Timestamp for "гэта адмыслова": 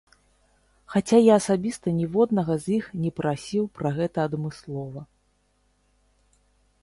3.97-5.01